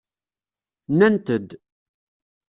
[0.91, 1.49] Nnant-d.